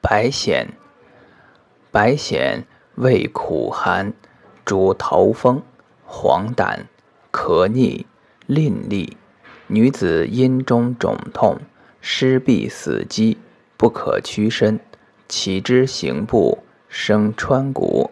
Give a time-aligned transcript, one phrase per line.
[0.00, 0.66] 白藓，
[1.90, 2.64] 白藓
[2.94, 4.12] 味苦寒，
[4.64, 5.62] 主头风、
[6.04, 6.84] 黄疸、
[7.30, 8.06] 咳逆、
[8.46, 9.12] 淋漓。
[9.66, 11.58] 女子阴中肿痛、
[12.00, 13.38] 湿痹死肌，
[13.76, 14.80] 不可屈伸，
[15.28, 16.58] 其之行步，
[16.88, 18.10] 生川谷。